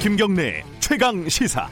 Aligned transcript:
김경래 0.00 0.64
최강 0.78 1.28
시사. 1.28 1.68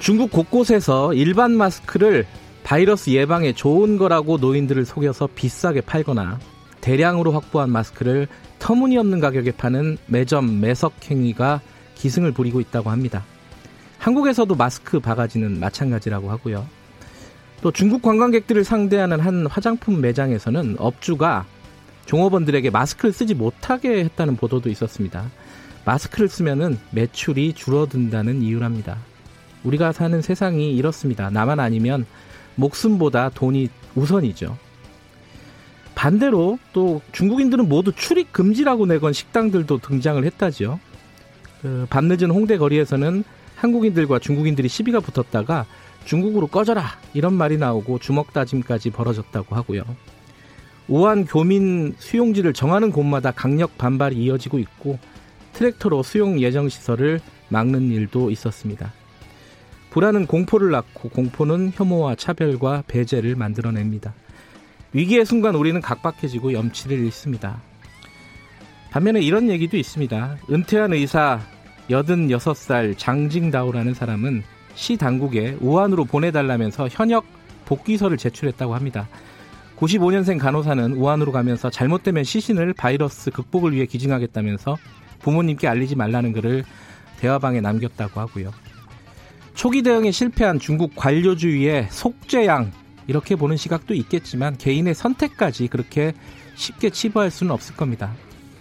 중국 0.00 0.32
곳곳에서 0.32 1.14
일반 1.14 1.52
마스크를 1.52 2.26
바이러스 2.64 3.10
예방에 3.10 3.52
좋은 3.52 3.98
거라고 3.98 4.38
노인들을 4.38 4.84
속여서 4.84 5.28
비싸게 5.36 5.82
팔거나 5.82 6.40
대량으로 6.80 7.30
확보한 7.30 7.70
마스크를 7.70 8.26
터무니없는 8.58 9.20
가격에 9.20 9.52
파는 9.52 9.98
매점 10.06 10.60
매석 10.60 11.08
행위가 11.08 11.60
기승을 11.94 12.32
부리고 12.32 12.60
있다고 12.60 12.90
합니다. 12.90 13.24
한국에서도 13.98 14.52
마스크 14.56 14.98
바가지는 14.98 15.60
마찬가지라고 15.60 16.32
하고요. 16.32 16.66
또 17.60 17.72
중국 17.72 18.02
관광객들을 18.02 18.64
상대하는 18.64 19.20
한 19.20 19.46
화장품 19.46 20.00
매장에서는 20.00 20.76
업주가 20.78 21.44
종업원들에게 22.06 22.70
마스크를 22.70 23.12
쓰지 23.12 23.34
못하게 23.34 24.04
했다는 24.04 24.36
보도도 24.36 24.70
있었습니다. 24.70 25.24
마스크를 25.84 26.28
쓰면은 26.28 26.78
매출이 26.92 27.54
줄어든다는 27.54 28.42
이유랍니다. 28.42 28.98
우리가 29.64 29.92
사는 29.92 30.22
세상이 30.22 30.74
이렇습니다. 30.74 31.30
나만 31.30 31.60
아니면 31.60 32.06
목숨보다 32.54 33.30
돈이 33.30 33.68
우선이죠. 33.94 34.56
반대로 35.94 36.58
또 36.72 37.00
중국인들은 37.12 37.68
모두 37.68 37.92
출입 37.92 38.32
금지라고 38.32 38.86
내건 38.86 39.12
식당들도 39.12 39.78
등장을 39.78 40.24
했다지요. 40.24 40.78
그 41.60 41.86
밤늦은 41.90 42.30
홍대 42.30 42.56
거리에서는 42.56 43.24
한국인들과 43.58 44.18
중국인들이 44.18 44.68
시비가 44.68 45.00
붙었다가 45.00 45.66
중국으로 46.04 46.46
꺼져라 46.46 46.84
이런 47.12 47.34
말이 47.34 47.58
나오고 47.58 47.98
주먹 47.98 48.32
다짐까지 48.32 48.90
벌어졌다고 48.90 49.54
하고요. 49.54 49.82
우한 50.86 51.26
교민 51.26 51.94
수용지를 51.98 52.54
정하는 52.54 52.90
곳마다 52.90 53.30
강력 53.30 53.76
반발이 53.76 54.16
이어지고 54.16 54.58
있고 54.58 54.98
트랙터로 55.52 56.02
수용 56.02 56.40
예정 56.40 56.68
시설을 56.68 57.20
막는 57.48 57.90
일도 57.90 58.30
있었습니다. 58.30 58.92
불안은 59.90 60.26
공포를 60.26 60.70
낳고 60.70 61.08
공포는 61.10 61.72
혐오와 61.74 62.14
차별과 62.14 62.84
배제를 62.86 63.36
만들어냅니다. 63.36 64.14
위기의 64.92 65.26
순간 65.26 65.56
우리는 65.56 65.80
각박해지고 65.80 66.52
염치를 66.52 66.98
잃습니다. 66.98 67.60
반면에 68.90 69.20
이런 69.20 69.50
얘기도 69.50 69.76
있습니다. 69.76 70.38
은퇴한 70.50 70.94
의사 70.94 71.40
86살 71.90 72.96
장징다오라는 72.96 73.94
사람은 73.94 74.42
시 74.74 74.96
당국에 74.96 75.56
우한으로 75.60 76.04
보내달라면서 76.04 76.88
현역 76.88 77.24
복귀서를 77.64 78.16
제출했다고 78.16 78.74
합니다. 78.74 79.08
95년생 79.76 80.38
간호사는 80.38 80.92
우한으로 80.92 81.32
가면서 81.32 81.70
잘못되면 81.70 82.24
시신을 82.24 82.74
바이러스 82.74 83.30
극복을 83.30 83.72
위해 83.72 83.86
기증하겠다면서 83.86 84.76
부모님께 85.20 85.68
알리지 85.68 85.96
말라는 85.96 86.32
글을 86.32 86.64
대화방에 87.20 87.60
남겼다고 87.60 88.20
하고요. 88.20 88.52
초기 89.54 89.82
대응에 89.82 90.10
실패한 90.10 90.58
중국 90.60 90.94
관료주의의 90.94 91.88
속죄양 91.90 92.72
이렇게 93.08 93.34
보는 93.34 93.56
시각도 93.56 93.94
있겠지만 93.94 94.56
개인의 94.56 94.94
선택까지 94.94 95.68
그렇게 95.68 96.12
쉽게 96.54 96.90
치부할 96.90 97.30
수는 97.30 97.52
없을 97.52 97.74
겁니다. 97.74 98.14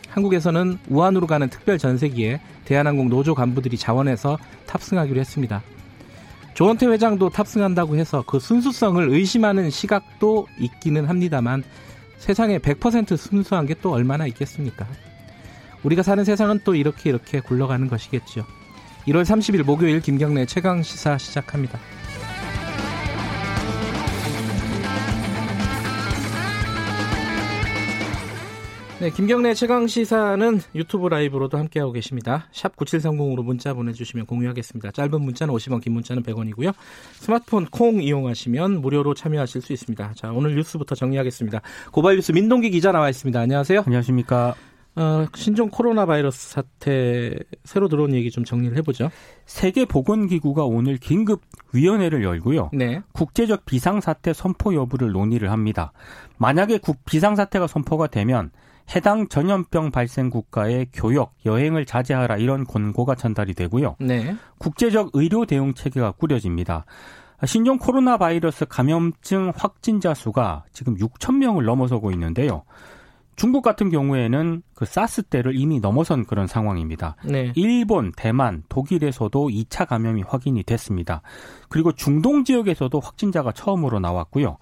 한국에서는 0.10 0.80
우한으로 0.90 1.28
가는 1.28 1.50
특별 1.50 1.78
전세기에 1.78 2.42
대한항공 2.68 3.08
노조 3.08 3.34
간부들이 3.34 3.78
자원해서 3.78 4.38
탑승하기로 4.66 5.18
했습니다. 5.22 5.64
조원태 6.54 6.88
회장도 6.88 7.30
탑승한다고 7.30 7.96
해서 7.96 8.26
그 8.28 8.40
순수성을 8.40 9.10
의심하는 9.10 9.70
시각도 9.70 10.48
있기는 10.60 11.06
합니다만 11.06 11.64
세상에 12.18 12.58
100% 12.58 13.16
순수한 13.16 13.66
게 13.68 13.76
또 13.82 13.94
얼마나 13.94 14.28
있겠습니까? 14.28 14.86
우리가 15.84 16.04
사는 16.04 16.26
세상은 16.26 16.60
또 16.66 16.76
이렇게 16.76 17.10
이렇게 17.10 17.40
굴러가는 17.40 17.88
것이겠죠. 17.88 18.44
1월 19.08 19.24
30일 19.24 19.64
목요일 19.64 20.02
김경래 20.02 20.46
최강 20.46 20.84
시사 20.84 21.18
시작합니다. 21.18 21.80
네, 29.00 29.12
김경래 29.12 29.54
최강 29.54 29.86
시사는 29.86 30.60
유튜브 30.74 31.08
라이브로도 31.08 31.56
함께하고 31.60 31.92
계십니다. 31.92 32.48
샵 32.52 32.76
9730으로 32.76 33.44
문자 33.44 33.76
보내주시면 33.76 34.26
공유하겠습니다. 34.26 34.90
짧은 34.90 35.22
문자는 35.22 35.54
50원, 35.54 35.84
긴 35.84 35.94
문자는 35.94 36.24
100원이고요. 36.24 36.74
스마트폰 37.14 37.68
콩 37.68 38.02
이용하시면 38.02 38.82
무료로 38.82 39.14
참여하실 39.14 39.62
수 39.62 39.72
있습니다. 39.72 40.14
자, 40.16 40.32
오늘 40.32 40.56
뉴스부터 40.56 40.96
정리하겠습니다. 40.96 41.62
고발뉴스 41.92 42.32
민동기 42.32 42.72
기자 42.72 42.92
나와 42.92 43.08
있습니다. 43.12 43.40
안녕하세요. 43.40 43.84
안녕하십니까. 43.86 44.56
어, 44.96 45.28
신종 45.36 45.70
코로나 45.70 46.08
바이러스 46.08 46.50
사태 46.50 47.36
새로 47.66 47.90
들어온 47.90 48.16
얘기 48.16 48.32
좀 48.32 48.44
정리를 48.44 48.76
해보죠. 48.78 49.12
세계보건기구가 49.46 50.64
오늘 50.66 50.98
긴급 50.98 51.42
위원회를 51.72 52.24
열고요. 52.24 52.72
네. 52.74 53.02
국제적 53.14 53.66
비상사태 53.66 54.34
선포 54.34 54.74
여부를 54.74 55.12
논의를 55.12 55.52
합니다. 55.52 55.92
만약에 56.40 56.80
국 56.80 57.06
비상사태가 57.06 57.68
선포가 57.68 58.08
되면 58.08 58.50
해당 58.96 59.28
전염병 59.28 59.92
발생 59.92 60.30
국가의 60.30 60.88
교역, 60.94 61.34
여행을 61.46 61.86
자제하라 61.86 62.38
이런 62.38 62.64
권고가 62.64 63.16
전달이 63.16 63.54
되고요. 63.54 63.96
네. 64.00 64.36
국제적 64.60 65.12
의료 65.14 65.46
대응 65.46 65.74
체계가 65.74 66.12
꾸려집니다. 66.12 66.86
신종 67.46 67.78
코로나 67.78 68.18
바이러스 68.18 68.66
감염증 68.66 69.52
확진자 69.56 70.14
수가 70.14 70.64
지금 70.72 70.96
6천 70.96 71.36
명을 71.38 71.66
넘어서고 71.66 72.12
있는데요. 72.12 72.64
중국 73.36 73.62
같은 73.62 73.92
경우에는 73.92 74.64
그 74.74 74.86
사스 74.86 75.22
때를 75.22 75.56
이미 75.56 75.80
넘어선 75.80 76.26
그런 76.26 76.48
상황입니다. 76.48 77.16
네. 77.24 77.54
일본, 77.56 78.12
대만, 78.18 78.64
독일에서도 78.68 79.50
2차 79.50 79.88
감염이 79.88 80.24
확인이 80.28 80.64
됐습니다. 80.64 81.22
그리고 81.70 81.92
중동 81.92 82.44
지역에서도 82.44 83.00
확진자가 83.00 83.52
처음으로 83.52 84.00
나왔고요. 84.00 84.58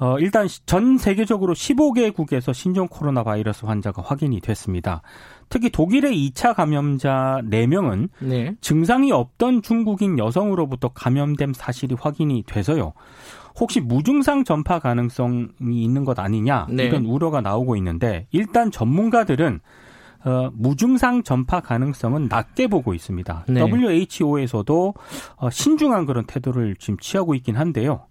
어, 0.00 0.18
일단 0.18 0.46
전 0.64 0.96
세계적으로 0.96 1.54
15개국에서 1.54 2.54
신종 2.54 2.86
코로나 2.88 3.24
바이러스 3.24 3.64
환자가 3.66 4.02
확인이 4.02 4.40
됐습니다. 4.40 5.02
특히 5.48 5.70
독일의 5.70 6.12
2차 6.30 6.54
감염자 6.54 7.40
4명은 7.44 8.10
네. 8.20 8.54
증상이 8.60 9.10
없던 9.10 9.62
중국인 9.62 10.18
여성으로부터 10.18 10.88
감염된 10.88 11.52
사실이 11.54 11.96
확인이 11.98 12.44
돼서요. 12.46 12.92
혹시 13.58 13.80
무증상 13.80 14.44
전파 14.44 14.78
가능성이 14.78 15.48
있는 15.68 16.04
것 16.04 16.18
아니냐 16.18 16.68
네. 16.70 16.84
이런 16.84 17.04
우려가 17.06 17.40
나오고 17.40 17.74
있는데 17.76 18.28
일단 18.30 18.70
전문가들은 18.70 19.60
어, 20.24 20.50
무증상 20.52 21.22
전파 21.22 21.60
가능성은 21.60 22.28
낮게 22.28 22.66
보고 22.66 22.92
있습니다. 22.92 23.46
네. 23.48 23.60
WHO에서도 23.60 24.94
어, 25.36 25.50
신중한 25.50 26.06
그런 26.06 26.24
태도를 26.24 26.76
지금 26.76 26.98
취하고 26.98 27.34
있긴 27.34 27.56
한데요. 27.56 28.07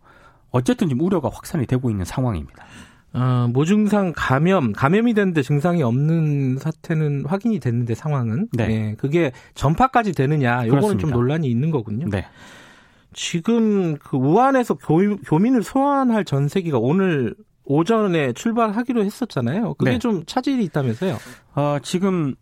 어쨌든 0.52 0.90
지금 0.90 1.06
우려가 1.06 1.30
확산이 1.30 1.66
되고 1.66 1.90
있는 1.90 2.06
상황입니다. 2.06 2.66
어, 3.14 3.48
무증상 3.52 4.14
감염, 4.16 4.74
감염이 4.74 5.14
됐는데 5.14 5.42
증상이 5.42 5.82
없는 5.82 6.58
사태는 6.58 7.26
확인이 7.26 7.60
됐는데 7.60 7.96
상황은. 7.96 8.50
네. 8.52 8.70
예, 8.70 8.96
그게 8.96 9.32
전파까지 9.56 10.12
되느냐, 10.12 10.68
요거는 10.68 11.00
좀. 11.00 11.10
논란이 11.12 11.50
있는 11.50 11.72
거군요. 11.72 12.08
네. 12.10 12.28
지금 13.14 13.98
그 13.98 14.18
우한에서 14.18 14.76
교, 14.76 15.18
교민을 15.18 15.64
소환할 15.64 16.26
전세기가 16.26 16.78
오늘 16.78 17.34
오전에 17.64 18.34
출발하기로 18.34 19.04
했었잖아요. 19.04 19.74
그게 19.76 19.92
네. 19.92 20.00
좀 20.00 20.24
차질이 20.26 20.64
있다면서요. 20.66 21.18
어, 21.56 21.78
지금 21.82 22.36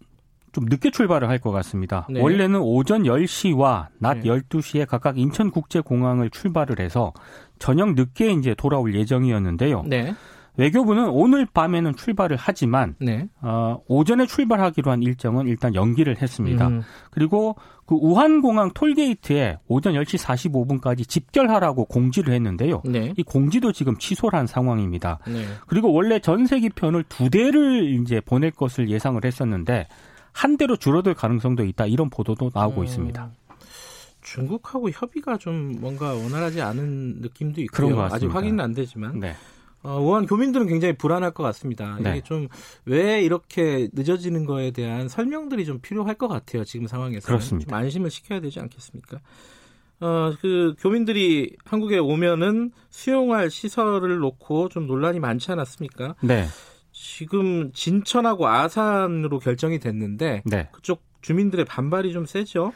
좀 0.55 0.65
늦게 0.69 0.89
출발을 0.89 1.27
할 1.27 1.35
것 1.39 1.51
같습니다. 1.51 2.07
네. 2.09 2.21
원래는 2.21 2.61
오전 2.61 3.03
10시와 3.03 3.87
낮 3.99 4.19
네. 4.19 4.29
12시에 4.29 4.87
각각 4.87 5.17
인천국제공항을 5.17 6.29
출발을 6.29 6.79
해서 6.79 7.11
저녁 7.59 7.93
늦게 7.93 8.31
이제 8.31 8.55
돌아올 8.57 8.95
예정이었는데요. 8.95 9.83
네. 9.85 10.15
외교부는 10.57 11.09
오늘 11.09 11.45
밤에는 11.45 11.97
출발을 11.97 12.37
하지만 12.39 12.95
네. 13.01 13.27
어, 13.41 13.81
오전에 13.89 14.25
출발하기로 14.25 14.89
한 14.89 15.03
일정은 15.03 15.47
일단 15.47 15.75
연기를 15.75 16.21
했습니다. 16.21 16.69
음, 16.69 16.81
그리고 17.11 17.57
그 17.85 17.95
우한공항 17.95 18.71
톨게이트에 18.73 19.57
오전 19.67 19.93
10시 19.95 20.17
45분까지 20.23 21.05
집결하라고 21.09 21.83
공지를 21.83 22.33
했는데요. 22.33 22.81
네. 22.85 23.13
이 23.17 23.23
공지도 23.23 23.73
지금 23.73 23.97
취소를 23.97 24.39
한 24.39 24.47
상황입니다. 24.47 25.19
네. 25.27 25.43
그리고 25.67 25.91
원래 25.91 26.19
전세기 26.19 26.69
편을 26.69 27.03
두 27.09 27.29
대를 27.29 27.89
이제 27.89 28.21
보낼 28.21 28.51
것을 28.51 28.89
예상을 28.89 29.19
했었는데 29.23 29.87
한 30.35 30.57
대로 30.57 30.75
줄어들 30.75 31.13
가능성도 31.13 31.63
있다 31.63 31.85
이런 31.85 32.09
보도도 32.09 32.51
나오고 32.53 32.81
음, 32.81 32.85
있습니다. 32.85 33.31
중국하고 34.21 34.89
협의가 34.89 35.37
좀 35.37 35.79
뭔가 35.79 36.13
원활하지 36.13 36.61
않은 36.61 37.21
느낌도 37.21 37.61
있고요. 37.61 37.87
그런 37.87 37.95
것 37.95 38.01
아직 38.03 38.13
같습니다. 38.13 38.37
확인은 38.37 38.59
안 38.63 38.73
되지만 38.73 39.19
네. 39.19 39.35
어, 39.83 39.99
우한 40.01 40.25
교민들은 40.25 40.67
굉장히 40.67 40.97
불안할 40.97 41.31
것 41.31 41.43
같습니다. 41.43 41.97
네. 42.01 42.11
이게 42.11 42.21
좀 42.21 42.47
왜 42.85 43.21
이렇게 43.21 43.87
늦어지는 43.93 44.45
거에 44.45 44.71
대한 44.71 45.07
설명들이 45.07 45.63
좀 45.65 45.79
필요할 45.79 46.15
것 46.15 46.27
같아요. 46.27 46.63
지금 46.65 46.85
상황에서 46.87 47.27
그렇습니다. 47.27 47.69
좀 47.69 47.77
안심을 47.77 48.09
시켜야 48.11 48.41
되지 48.41 48.59
않겠습니까? 48.59 49.19
어, 50.01 50.33
그 50.41 50.75
교민들이 50.79 51.55
한국에 51.63 51.97
오면은 51.99 52.71
수용할 52.89 53.49
시설을 53.49 54.17
놓고 54.17 54.67
좀 54.69 54.85
논란이 54.87 55.19
많지 55.19 55.51
않았습니까? 55.51 56.15
네. 56.21 56.45
지금 56.97 57.71
진천하고 57.73 58.47
아산으로 58.47 59.39
결정이 59.39 59.79
됐는데 59.79 60.43
네. 60.45 60.69
그쪽 60.71 61.01
주민들의 61.21 61.65
반발이 61.65 62.13
좀 62.13 62.25
세죠. 62.25 62.71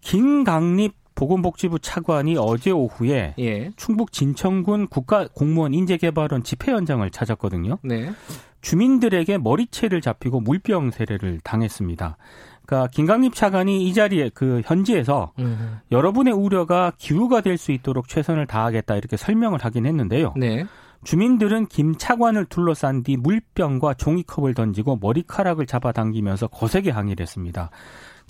김강립 0.00 0.94
보건복지부 1.14 1.78
차관이 1.78 2.36
어제 2.36 2.70
오후에 2.72 3.34
예. 3.38 3.70
충북 3.76 4.10
진천군 4.10 4.88
국가 4.88 5.28
공무원 5.32 5.72
인재개발원 5.74 6.42
집회 6.42 6.72
현장을 6.72 7.08
찾았거든요. 7.10 7.78
네. 7.82 8.10
주민들에게 8.60 9.38
머리채를 9.38 10.00
잡히고 10.00 10.40
물병 10.40 10.90
세례를 10.90 11.40
당했습니다. 11.44 12.16
그러니까 12.66 12.88
김강립 12.90 13.34
차관이 13.34 13.86
이 13.86 13.94
자리에 13.94 14.30
그 14.32 14.62
현지에서 14.64 15.32
음. 15.38 15.78
여러분의 15.92 16.32
우려가 16.32 16.92
기후가 16.98 17.40
될 17.42 17.56
수 17.58 17.72
있도록 17.72 18.08
최선을 18.08 18.46
다하겠다 18.46 18.96
이렇게 18.96 19.16
설명을 19.16 19.58
하긴 19.62 19.86
했는데요. 19.86 20.34
네. 20.36 20.64
주민들은 21.04 21.66
김 21.66 21.96
차관을 21.96 22.46
둘러싼 22.46 23.02
뒤 23.02 23.16
물병과 23.16 23.94
종이컵을 23.94 24.54
던지고 24.54 24.98
머리카락을 25.00 25.66
잡아당기면서 25.66 26.48
거세게 26.48 26.90
항의를 26.90 27.22
했습니다. 27.22 27.70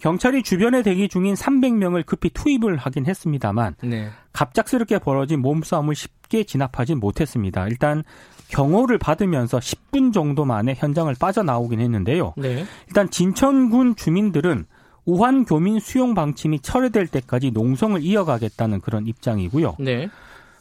경찰이 0.01 0.43
주변에 0.43 0.83
대기 0.83 1.09
중인 1.09 1.35
300명을 1.35 2.07
급히 2.07 2.31
투입을 2.31 2.77
하긴 2.79 3.07
했습니다만 3.07 3.77
네. 3.83 4.09
갑작스럽게 4.33 4.99
벌어진 4.99 5.41
몸싸움을 5.41 5.95
쉽게 5.95 6.45
진압하진 6.45 7.01
못했습니다. 7.01 7.67
일단 7.67 8.03
경호를 8.49 8.99
받으면서 8.99 9.59
10분 9.59 10.13
정도 10.13 10.45
만에 10.45 10.75
현장을 10.75 11.15
빠져나오긴 11.19 11.81
했는데요. 11.81 12.35
네. 12.37 12.65
일단 12.89 13.11
진천군 13.11 13.97
주민들은 13.97 14.65
우한 15.05 15.45
교민 15.45 15.81
수용 15.81 16.15
방침이 16.15 16.61
철회될 16.61 17.07
때까지 17.09 17.51
농성을 17.51 18.03
이어가겠다는 18.03 18.81
그런 18.81 19.07
입장이고요. 19.07 19.77
네. 19.81 20.09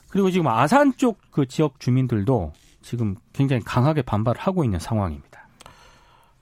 그리고 0.10 0.32
지금 0.32 0.48
아산 0.48 0.96
쪽 0.98 1.20
그 1.32 1.46
지역 1.46 1.80
주민들도 1.80 2.54
지금 2.82 3.16
굉장히 3.34 3.62
강하게 3.64 4.02
반발을 4.02 4.42
하고 4.42 4.64
있는 4.64 4.80
상황입니다. 4.80 5.48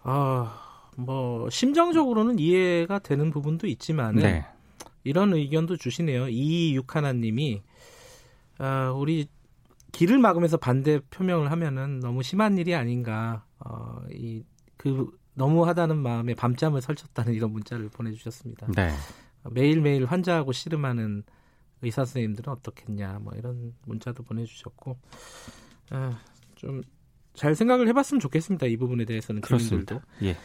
아, 0.04 0.90
뭐 0.96 1.50
심정적으로는 1.50 2.40
이해가 2.40 3.00
되는 3.00 3.30
부분도 3.30 3.68
있지만은 3.68 4.22
네. 4.22 4.46
이런 5.04 5.34
의견도 5.34 5.78
주시네요. 5.78 6.30
이육하나님이 6.30 7.62
아, 8.60 8.92
우리 8.96 9.28
길을 9.92 10.18
막으면서 10.18 10.58
반대 10.58 11.00
표명을 11.10 11.52
하면은 11.52 12.00
너무 12.00 12.24
심한 12.24 12.58
일이 12.58 12.76
아닌가. 12.76 13.44
어, 13.60 14.02
이 14.12 14.44
그 14.78 15.12
너무하다는 15.34 15.98
마음에 15.98 16.34
밤잠을 16.34 16.82
설쳤다는 16.82 17.34
이런 17.34 17.52
문자를 17.52 17.90
보내주셨습니다. 17.90 18.68
네. 18.76 18.92
매일매일 19.52 20.06
환자하고 20.06 20.52
씨름하는 20.52 21.24
의사 21.82 22.06
선생님들은 22.06 22.52
어떻겠냐 22.54 23.20
뭐 23.22 23.34
이런 23.36 23.74
문자도 23.86 24.24
보내주셨고 24.24 24.98
아, 25.92 26.20
좀 26.56 26.82
잘 27.38 27.56
생각을 27.56 27.88
해봤으면 27.88 28.20
좋겠습니다 28.20 28.66
이 28.66 28.76
부분에 28.76 29.06
대해서는 29.06 29.42
그렇습니다. 29.42 30.02
예. 30.24 30.36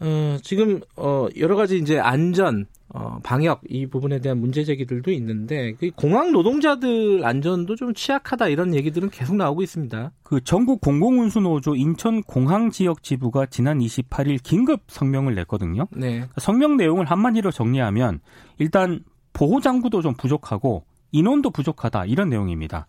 어, 0.00 0.36
지금 0.42 0.80
어, 0.96 1.26
여러 1.38 1.56
가지 1.56 1.78
이제 1.78 1.98
안전 1.98 2.66
어, 2.88 3.18
방역 3.22 3.62
이 3.68 3.86
부분에 3.86 4.20
대한 4.20 4.38
문제 4.38 4.64
제기들도 4.64 5.10
있는데 5.12 5.74
그 5.74 5.90
공항 5.94 6.32
노동자들 6.32 7.24
안전도 7.24 7.76
좀 7.76 7.94
취약하다 7.94 8.48
이런 8.48 8.74
얘기들은 8.74 9.10
계속 9.10 9.36
나오고 9.36 9.62
있습니다. 9.62 10.12
그 10.22 10.40
전국 10.42 10.80
공공운수노조 10.80 11.76
인천 11.76 12.22
공항 12.22 12.70
지역 12.70 13.02
지부가 13.02 13.46
지난 13.46 13.78
28일 13.78 14.42
긴급 14.42 14.82
성명을 14.88 15.34
냈거든요. 15.36 15.86
네, 15.92 16.26
성명 16.38 16.76
내용을 16.76 17.06
한마디로 17.06 17.50
정리하면 17.50 18.20
일단 18.58 19.04
보호 19.38 19.60
장구도 19.60 20.02
좀 20.02 20.14
부족하고 20.14 20.82
인원도 21.12 21.50
부족하다 21.50 22.06
이런 22.06 22.28
내용입니다. 22.28 22.86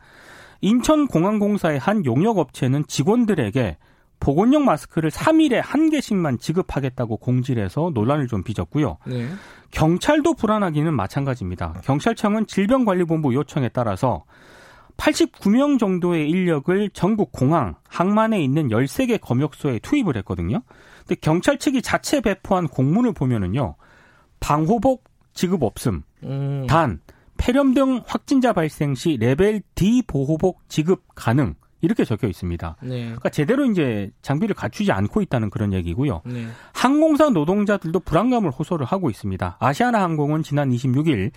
인천공항공사의 0.62 1.78
한 1.78 2.04
용역업체는 2.04 2.86
직원들에게 2.88 3.78
보건용 4.20 4.66
마스크를 4.66 5.12
3일에 5.12 5.62
한 5.64 5.92
개씩만 5.92 6.40
지급하겠다고 6.40 7.18
공지를 7.18 7.64
해서 7.64 7.92
논란을 7.94 8.28
좀 8.28 8.42
빚었고요. 8.42 8.98
네, 9.06 9.30
경찰도 9.70 10.34
불안하기는 10.34 10.92
마찬가지입니다. 10.92 11.82
경찰청은 11.84 12.48
질병관리본부 12.48 13.36
요청에 13.36 13.70
따라서 13.70 14.24
89명 14.98 15.78
정도의 15.78 16.28
인력을 16.32 16.90
전국 16.94 17.32
공항, 17.32 17.76
항만에 17.88 18.44
있는 18.44 18.70
13개 18.70 19.22
검역소에 19.22 19.80
투입을 19.80 20.18
했거든요. 20.18 20.64
근데 21.02 21.16
경찰 21.22 21.60
측이 21.60 21.84
자체 21.84 22.22
배포한 22.22 22.68
공문을 22.68 23.14
보면은요. 23.14 23.76
방호복 24.40 25.09
지급 25.40 25.64
없음. 25.64 26.04
음, 26.26 26.68
단 26.68 27.00
폐렴등 27.38 28.02
확진자 28.06 28.52
발생 28.52 28.94
시 28.94 29.16
레벨 29.18 29.62
D 29.74 30.04
보호복 30.06 30.60
지급 30.68 31.04
가능. 31.16 31.56
이렇게 31.80 32.04
적혀 32.04 32.28
있습니다. 32.28 32.76
네, 32.82 33.04
그러니까 33.04 33.30
제대로 33.30 33.64
이제 33.64 34.12
장비를 34.22 34.54
갖추지 34.54 34.92
않고 34.92 35.22
있다는 35.22 35.50
그런 35.50 35.72
얘기고요. 35.72 36.24
네, 36.26 36.48
항공사 36.74 37.30
노동자들도 37.30 38.02
불안감을 38.02 38.52
호소를 38.52 38.86
하고 38.86 39.10
있습니다. 39.10 39.56
아시아나 39.62 40.02
항공은 40.04 40.44
지난 40.44 40.72
26일 40.72 41.32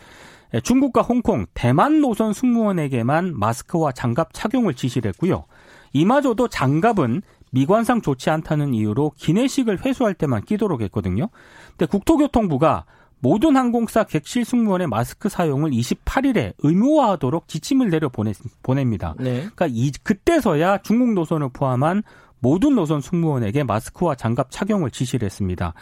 중국과 0.65 1.03
홍콩, 1.03 1.47
대만 1.55 2.01
노선 2.01 2.33
승무원에게만 2.33 3.39
마스크와 3.39 3.93
장갑 3.93 4.31
착용을 4.33 4.75
지시를 4.75 5.11
했고요. 5.11 5.45
이마저도 5.93 6.49
장갑은 6.49 7.23
미관상 7.53 8.01
좋지 8.01 8.31
않다는 8.31 8.75
이유로 8.75 9.13
기내식을 9.17 9.87
회수할 9.87 10.15
때만 10.15 10.43
끼도록 10.43 10.81
했거든요. 10.81 11.29
근데 11.77 11.87
국토교통부가 11.87 12.85
모든 13.23 13.57
항공사 13.57 14.03
객실 14.03 14.45
승무원의 14.45 14.89
마스크 14.89 15.29
사용을 15.29 15.71
28일에 15.71 16.55
의무화하도록 16.59 17.47
지침을 17.47 17.89
내려 17.89 18.09
보내, 18.09 18.33
보냅니다. 18.65 19.15
네, 19.19 19.49
그러니까 19.55 19.69
이 19.71 19.93
그때서야 20.03 20.79
중국 20.79 21.13
노선을 21.15 21.51
포함한 21.53 22.03
모든 22.41 22.75
노선 22.75 23.01
승무원에게 23.01 23.63
마스크와 23.63 24.17
장갑 24.17 24.51
착용을 24.51 24.91
지시를 24.91 25.27
했습니다. 25.27 25.73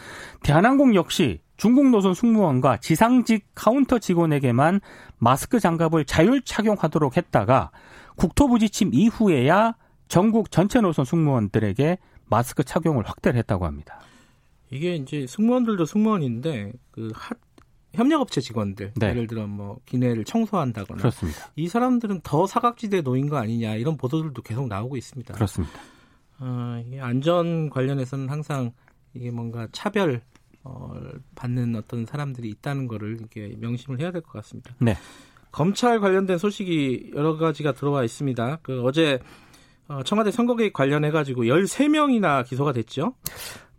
대한항공 0.43 0.93
역시 0.93 1.41
중국 1.57 1.89
노선 1.89 2.13
승무원과 2.13 2.77
지상직 2.77 3.47
카운터 3.55 3.97
직원에게만 3.97 4.79
마스크 5.17 5.59
장갑을 5.59 6.05
자율 6.05 6.43
착용하도록 6.43 7.17
했다가 7.17 7.71
국토부 8.17 8.59
지침 8.59 8.91
이후에야 8.93 9.75
전국 10.07 10.51
전체 10.51 10.79
노선 10.79 11.05
승무원들에게 11.05 11.97
마스크 12.29 12.63
착용을 12.63 13.03
확대를 13.07 13.39
했다고 13.39 13.65
합니다. 13.65 13.99
이게 14.71 14.95
이제 14.95 15.25
승무원들도 15.27 15.85
승무원인데 15.85 16.73
그 16.91 17.11
하, 17.13 17.35
협력업체 17.93 18.39
직원들 18.41 18.93
네. 18.95 19.09
예를 19.09 19.27
들어 19.27 19.45
뭐 19.47 19.77
기내를 19.85 20.23
청소한다거나 20.23 20.99
그렇습니다. 20.99 21.51
이 21.55 21.67
사람들은 21.67 22.21
더 22.23 22.47
사각지대에 22.47 23.01
놓인 23.01 23.29
거 23.29 23.37
아니냐 23.37 23.75
이런 23.75 23.97
보도들도 23.97 24.41
계속 24.41 24.67
나오고 24.67 24.95
있습니다. 24.97 25.33
그렇습니다. 25.33 25.79
어, 26.39 26.81
이게 26.85 26.99
안전 27.01 27.69
관련해서는 27.69 28.29
항상 28.29 28.71
이게 29.13 29.29
뭔가 29.29 29.67
차별 29.73 30.21
어, 30.63 30.93
받는 31.35 31.75
어떤 31.75 32.05
사람들이 32.05 32.47
있다는 32.49 32.87
거를 32.87 33.17
이렇게 33.19 33.55
명심을 33.59 33.99
해야 33.99 34.11
될 34.11 34.21
것 34.21 34.31
같습니다. 34.33 34.73
네. 34.79 34.95
검찰 35.51 35.99
관련된 35.99 36.37
소식이 36.37 37.11
여러 37.15 37.35
가지가 37.35 37.73
들어와 37.73 38.05
있습니다. 38.05 38.59
그 38.61 38.81
어제 38.83 39.19
어, 39.89 40.01
청와대 40.03 40.31
선거개입 40.31 40.71
관련해 40.71 41.11
가지고 41.11 41.43
13명이나 41.43 42.45
기소가 42.45 42.71
됐죠. 42.71 43.15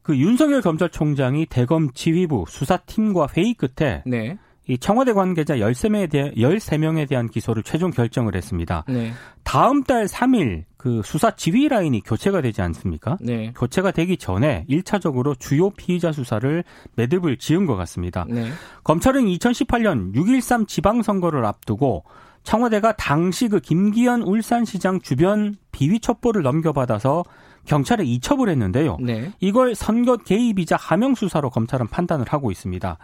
그 0.03 0.17
윤석열 0.17 0.61
검찰총장이 0.61 1.47
대검 1.47 1.93
지휘부 1.93 2.45
수사팀과 2.49 3.29
회의 3.37 3.55
끝에 3.55 4.03
네. 4.07 4.37
이 4.69 4.79
청와대 4.79 5.13
관계자 5.13 5.57
13명에 5.57 6.11
대한 6.11 6.33
13명에 6.35 7.09
대한 7.09 7.29
기소를 7.29 7.63
최종 7.65 7.91
결정을 7.91 8.37
했습니다. 8.37 8.85
네. 8.89 9.13
다음 9.43 9.83
달 9.83 10.07
3일 10.07 10.65
그 10.77 11.03
수사 11.05 11.33
지휘 11.33 11.69
라인이 11.69 12.01
교체가 12.03 12.41
되지 12.41 12.63
않습니까? 12.63 13.17
네. 13.21 13.53
교체가 13.57 13.91
되기 13.91 14.17
전에 14.17 14.65
1차적으로 14.69 15.39
주요 15.39 15.71
피의자 15.71 16.13
수사를 16.13 16.63
매듭을 16.95 17.39
지은 17.39 17.67
것 17.67 17.77
같습니다. 17.77 18.25
네. 18.29 18.51
검찰은 18.85 19.25
2018년 19.25 20.15
6.13 20.15 20.69
지방선거를 20.69 21.45
앞두고 21.45 22.05
청와대가 22.45 22.93
당시 22.93 23.49
그 23.49 23.61
김기현 23.61 24.23
울산시장 24.23 25.01
주변 25.01 25.57
비위 25.71 26.01
첩보를 26.01 26.43
넘겨받아서 26.43 27.25
경찰에 27.65 28.05
이첩을 28.05 28.49
했는데요. 28.49 28.99
네. 29.01 29.33
이걸 29.41 29.75
선거 29.75 30.17
개입이자 30.17 30.77
하명 30.77 31.15
수사로 31.15 31.51
검찰은 31.51 31.89
판단을 31.89 32.27
하고 32.29 32.51
있습니다. 32.51 32.99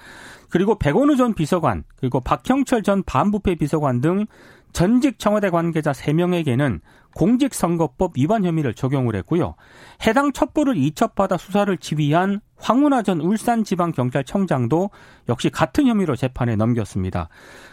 그리고 0.51 0.79
백원우 0.79 1.17
전 1.17 1.35
비서관, 1.35 1.85
그리고 1.97 2.21
박형철 2.21 2.83
전 2.83 3.03
반부패 3.05 3.57
비서관 3.57 4.01
등 4.01 4.27
전직 4.73 5.19
청와대 5.19 5.51
관계자 5.51 5.93
3명에게는 5.93 6.81
공직선거법 7.15 8.13
위반 8.17 8.45
혐의를 8.45 8.75
적용을 8.75 9.17
했고요. 9.17 9.55
해당 10.07 10.33
첩보를 10.33 10.77
이첩받아 10.77 11.37
수사를 11.37 11.75
지휘한 11.79 12.41
황운하 12.59 13.03
전 13.03 13.21
울산지방경찰청장도 13.21 14.91
역시 15.29 15.51
같은 15.51 15.87
혐의로 15.87 16.17
재판에 16.17 16.55
넘겼습니다. 16.57 17.29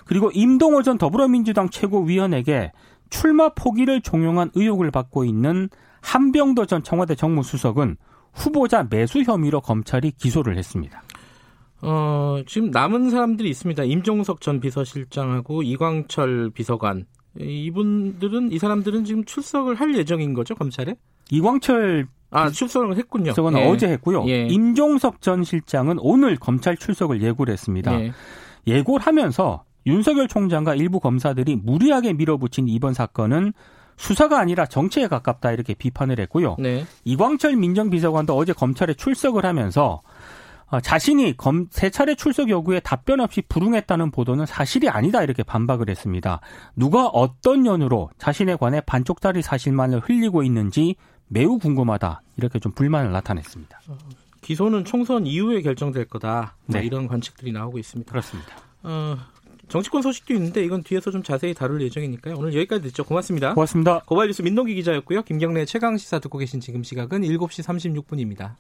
그리고 0.06 0.32
임동호 0.34 0.84
전 0.84 0.98
더불어민주당 0.98 1.70
최고위원에게 1.70 2.72
출마 3.10 3.50
포기를 3.50 4.02
종용한 4.02 4.52
의혹을 4.56 4.90
받고 4.92 5.26
있는 5.26 5.70
한병도 6.06 6.68
전 6.68 6.84
청와대 6.84 7.16
정무수석은 7.16 7.98
후보자 8.32 8.86
매수 8.90 9.24
혐의로 9.24 9.60
검찰이 9.60 10.12
기소를 10.12 10.58
했습니다. 10.58 11.02
어, 11.82 12.42
지금 12.46 12.70
남은 12.70 13.10
사람들이 13.10 13.50
있습니다. 13.50 13.84
임종석 13.84 14.42
전 14.42 14.60
비서실장하고 14.60 15.64
이광철 15.64 16.52
비서관. 16.54 17.06
이분들은 17.40 18.52
이 18.52 18.60
사람들은 18.60 19.04
지금 19.04 19.26
출석을 19.26 19.76
할 19.76 19.96
예정인 19.98 20.34
거죠 20.34 20.56
검찰에? 20.56 20.96
이광철 21.32 22.08
아 22.30 22.50
출석을 22.50 22.98
했군요. 22.98 23.32
비서관은 23.32 23.60
예. 23.60 23.68
어제 23.68 23.88
했고요. 23.88 24.26
예. 24.28 24.48
임종석 24.48 25.22
전 25.22 25.44
실장은 25.44 25.98
오늘 26.00 26.38
검찰 26.38 26.78
출석을 26.78 27.22
예고를 27.22 27.52
했습니다. 27.52 28.00
예. 28.00 28.12
예고를 28.68 29.06
하면서 29.06 29.64
윤석열 29.86 30.28
총장과 30.28 30.76
일부 30.76 31.00
검사들이 31.00 31.58
무리하게 31.58 32.14
밀어붙인 32.14 32.68
이번 32.68 32.94
사건은 32.94 33.54
수사가 33.98 34.40
아니라 34.40 34.66
정치에 34.66 35.08
가깝다 35.08 35.52
이렇게 35.52 35.74
비판을 35.74 36.20
했고요. 36.20 36.56
네. 36.60 36.86
이광철 37.04 37.56
민정비서관도 37.56 38.36
어제 38.36 38.54
검찰에 38.54 38.94
출석을 38.94 39.46
하면서 39.46 40.02
어, 40.68 40.82
자신이 40.82 41.38
검, 41.38 41.68
세 41.70 41.90
차례 41.90 42.16
출석 42.16 42.50
요구에 42.50 42.80
답변 42.80 43.20
없이 43.20 43.42
불응했다는 43.48 44.12
보도는 44.12 44.46
사실이 44.46 44.90
아니다 44.90 45.24
이렇게 45.24 45.44
반박을 45.44 45.90
했습니다. 45.90 46.42
누가 46.76 47.06
어떤 47.08 47.66
연유로 47.66 48.10
자신에 48.18 48.56
관해 48.56 48.82
반쪽짜리 48.82 49.42
사실만을 49.42 50.00
흘리고 50.00 50.44
있는지 50.44 50.96
매우 51.28 51.60
궁금하다 51.60 52.22
이렇게 52.38 52.60
좀 52.60 52.72
불만을 52.72 53.12
나타냈습니다. 53.12 53.80
기소는 54.42 54.86
총선 54.86 55.26
이후에 55.26 55.62
결정될 55.62 56.06
거다. 56.06 56.56
뭐 56.66 56.80
네. 56.80 56.86
이런 56.86 57.08
관측들이 57.08 57.52
나오고 57.52 57.80
있습니다. 57.80 58.10
그렇습니다. 58.10 58.56
어, 58.84 59.18
정치권 59.68 60.02
소식도 60.02 60.34
있는데 60.34 60.64
이건 60.64 60.84
뒤에서 60.84 61.12
좀 61.12 61.24
자세히 61.24 61.54
다룰 61.54 61.82
예정이니까요. 61.82 62.36
오늘 62.38 62.54
여기까지 62.56 62.84
듣죠. 62.84 63.04
고맙습니다. 63.04 63.54
고맙습니다. 63.54 64.02
고발 64.06 64.28
뉴스 64.28 64.42
민동기 64.42 64.76
기자였고요. 64.76 65.24
김경래 65.24 65.66
최강 65.66 65.98
시사 65.98 66.20
듣고 66.20 66.38
계신 66.38 66.60
지금 66.60 66.84
시각은 66.84 67.22
7시 67.22 67.64
36분입니다. 67.64 68.56